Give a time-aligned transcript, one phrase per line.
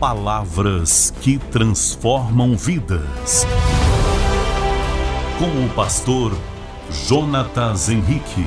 [0.00, 3.46] Palavras que transformam vidas.
[5.38, 6.36] Com o pastor
[6.90, 8.44] Jonatas Henrique.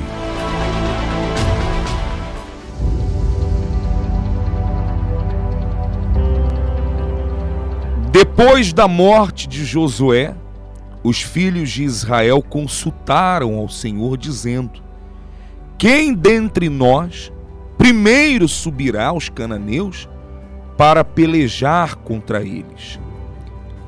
[8.12, 10.36] Depois da morte de Josué,
[11.02, 14.80] os filhos de Israel consultaram ao Senhor, dizendo:
[15.76, 17.32] Quem dentre nós
[17.76, 20.08] primeiro subirá aos cananeus
[20.80, 22.98] para pelejar contra eles?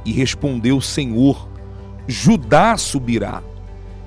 [0.05, 1.49] E respondeu o Senhor:
[2.07, 3.43] Judá subirá,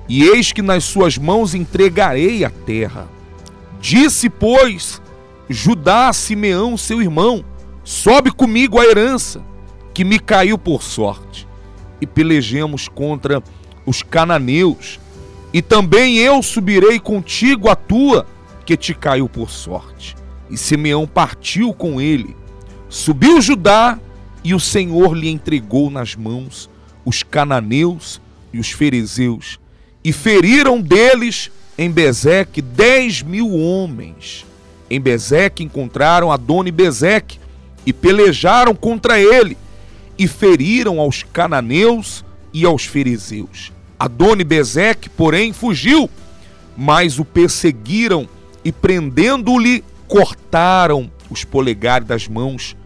[0.08, 3.08] e eis que nas suas mãos entregarei a terra.
[3.80, 5.02] Disse, pois,
[5.48, 7.44] Judá a Simeão, seu irmão:
[7.82, 9.42] Sobe comigo a herança,
[9.92, 11.44] que me caiu por sorte
[12.00, 13.42] e pelejemos contra
[13.84, 15.00] os cananeus.
[15.52, 18.28] E também eu subirei contigo a tua,
[18.64, 20.14] que te caiu por sorte.
[20.48, 22.45] E Simeão partiu com ele.
[22.88, 23.98] Subiu Judá,
[24.44, 26.70] e o Senhor lhe entregou nas mãos
[27.04, 28.20] os cananeus
[28.52, 29.58] e os fariseus,
[30.04, 34.46] e feriram deles em Bezeque dez mil homens.
[34.88, 37.40] Em Bezeque encontraram Adoni Bezeque
[37.84, 39.56] e pelejaram contra ele
[40.16, 43.72] e feriram aos cananeus e aos fariseus.
[43.98, 46.08] Adoni Bezeque, porém, fugiu,
[46.76, 48.28] mas o perseguiram
[48.64, 52.76] e, prendendo-lhe, cortaram os polegares das mãos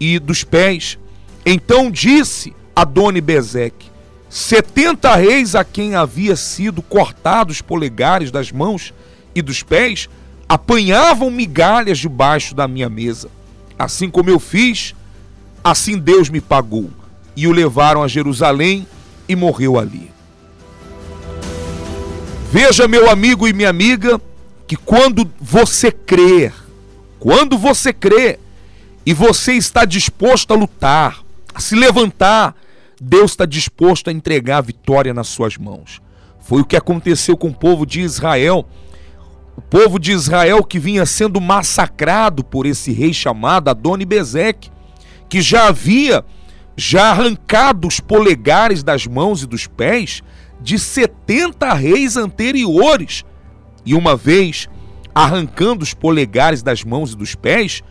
[0.00, 0.98] e dos pés.
[1.44, 3.90] Então disse Adoni Bezeque:
[4.28, 8.92] setenta reis a quem havia sido cortados os polegares das mãos
[9.34, 10.08] e dos pés
[10.48, 13.28] apanhavam migalhas debaixo da minha mesa.
[13.78, 14.94] Assim como eu fiz,
[15.62, 16.90] assim Deus me pagou.
[17.36, 18.86] E o levaram a Jerusalém
[19.28, 20.10] e morreu ali.
[22.50, 24.20] Veja, meu amigo e minha amiga,
[24.66, 26.52] que quando você crer,
[27.18, 28.38] quando você crê
[29.04, 31.20] e você está disposto a lutar,
[31.54, 32.54] a se levantar,
[33.00, 36.00] Deus está disposto a entregar a vitória nas suas mãos.
[36.40, 38.66] Foi o que aconteceu com o povo de Israel.
[39.56, 44.70] O povo de Israel que vinha sendo massacrado por esse rei chamado Adoni Bezeque,
[45.28, 46.24] que já havia
[46.76, 50.22] já arrancado os polegares das mãos e dos pés
[50.60, 53.24] de 70 reis anteriores.
[53.84, 54.68] E uma vez
[55.18, 57.82] arrancando os polegares das mãos e dos pés,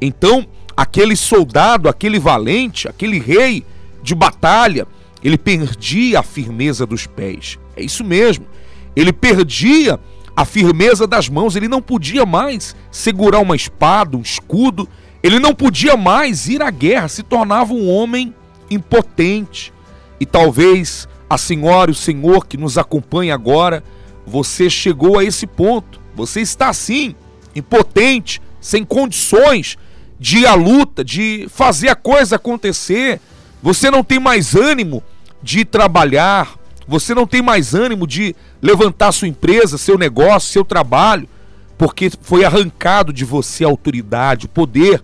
[0.00, 3.66] então aquele soldado, aquele valente, aquele rei
[4.04, 4.86] de batalha,
[5.20, 7.58] ele perdia a firmeza dos pés.
[7.76, 8.46] É isso mesmo.
[8.94, 9.98] Ele perdia
[10.36, 14.88] a firmeza das mãos, ele não podia mais segurar uma espada, um escudo,
[15.24, 18.32] ele não podia mais ir à guerra, se tornava um homem
[18.70, 19.72] impotente.
[20.20, 23.82] E talvez a senhora e o senhor que nos acompanha agora,
[24.24, 26.05] você chegou a esse ponto.
[26.16, 27.14] Você está assim,
[27.54, 29.76] impotente, sem condições
[30.18, 33.20] de ir à luta, de fazer a coisa acontecer.
[33.62, 35.02] Você não tem mais ânimo
[35.42, 36.56] de trabalhar,
[36.88, 41.28] você não tem mais ânimo de levantar sua empresa, seu negócio, seu trabalho,
[41.76, 45.02] porque foi arrancado de você a autoridade, o poder,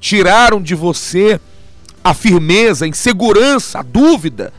[0.00, 1.40] tiraram de você
[2.02, 4.52] a firmeza, a insegurança, a dúvida.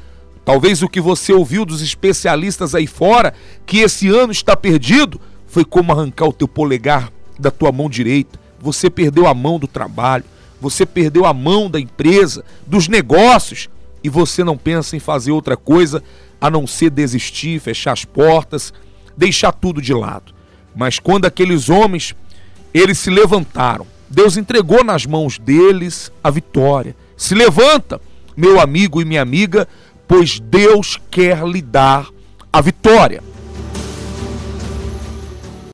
[0.45, 3.33] Talvez o que você ouviu dos especialistas aí fora,
[3.65, 8.39] que esse ano está perdido, foi como arrancar o teu polegar da tua mão direita.
[8.61, 10.23] Você perdeu a mão do trabalho,
[10.61, 13.67] você perdeu a mão da empresa, dos negócios,
[14.03, 16.03] e você não pensa em fazer outra coisa
[16.39, 18.73] a não ser desistir, fechar as portas,
[19.17, 20.33] deixar tudo de lado.
[20.75, 22.15] Mas quando aqueles homens,
[22.73, 26.95] eles se levantaram, Deus entregou nas mãos deles a vitória.
[27.17, 27.99] Se levanta,
[28.37, 29.67] meu amigo e minha amiga,
[30.07, 32.07] pois Deus quer lhe dar
[32.53, 33.21] a vitória.